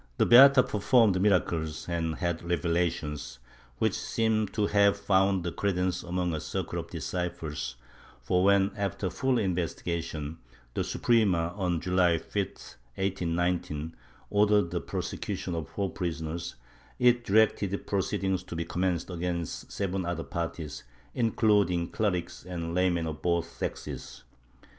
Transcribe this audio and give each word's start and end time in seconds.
The 0.17 0.25
beata 0.25 0.63
performed 0.63 1.21
miracles 1.21 1.87
and 1.87 2.15
had 2.15 2.41
revelations, 2.41 3.37
which 3.77 3.93
seem 3.93 4.47
to 4.47 4.65
have 4.65 4.97
found 4.97 5.55
credence 5.55 6.01
among 6.01 6.33
a 6.33 6.39
circle 6.39 6.79
of 6.79 6.89
disciples 6.89 7.75
for 8.19 8.43
when, 8.43 8.71
after 8.75 9.11
full 9.11 9.37
investigation, 9.37 10.39
the 10.73 10.83
Suprema, 10.83 11.53
on 11.55 11.79
July 11.79 12.17
5, 12.17 12.33
1819, 12.35 13.95
ordered 14.31 14.71
the 14.71 14.81
prosecution 14.81 15.53
of 15.53 15.65
the 15.65 15.71
four 15.73 15.91
prisoners, 15.91 16.55
it 16.97 17.23
directed 17.23 17.85
proceed 17.85 18.23
ings 18.23 18.41
to 18.41 18.55
be 18.55 18.65
commenced 18.65 19.11
against 19.11 19.71
seven 19.71 20.03
other 20.03 20.23
parties, 20.23 20.83
including 21.13 21.85
clerics 21.91 22.43
and 22.43 22.73
laymen 22.73 23.05
of 23.05 23.21
both 23.21 23.47
sexes. 23.47 24.23